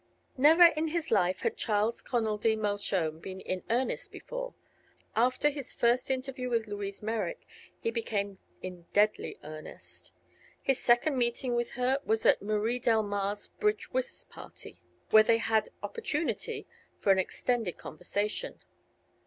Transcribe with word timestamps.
Never 0.35 0.63
in 0.63 0.87
his 0.87 1.11
life 1.11 1.41
had 1.41 1.57
Charles 1.57 2.01
Connoldy 2.01 2.55
Mershone 2.55 3.19
been 3.19 3.39
in 3.39 3.61
earnest 3.69 4.11
before. 4.11 4.55
After 5.15 5.51
his 5.51 5.73
first 5.73 6.09
interview 6.09 6.49
with 6.49 6.65
Louise 6.65 7.03
Merrick 7.03 7.45
he 7.79 7.91
became 7.91 8.39
in 8.63 8.87
deadly 8.93 9.37
earnest. 9.43 10.11
His 10.59 10.79
second 10.79 11.19
meeting 11.19 11.53
with 11.53 11.73
her 11.73 11.99
was 12.03 12.25
at 12.25 12.41
Marie 12.41 12.79
Delmar's 12.79 13.45
bridge 13.59 13.91
whist 13.93 14.31
party, 14.31 14.81
where 15.11 15.21
they 15.21 15.37
had 15.37 15.69
opportunity 15.83 16.65
for 16.97 17.11
an 17.11 17.19
extended 17.19 17.77
conversation. 17.77 18.59